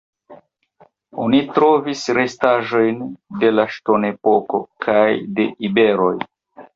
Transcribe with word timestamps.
Oni 1.25 1.41
trovis 1.57 1.99
restaĵojn 2.19 3.03
de 3.43 3.51
la 3.57 3.65
Ŝtonepoko 3.75 4.63
kaj 4.87 5.05
de 5.41 5.47
iberoj. 5.71 6.11